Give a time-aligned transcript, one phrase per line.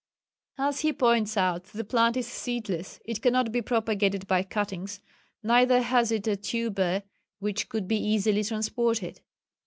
[0.57, 4.99] As he points out, the plant is seedless, it cannot be propagated by cuttings,
[5.43, 7.03] neither has it a tuber
[7.37, 9.21] which could be easily transported.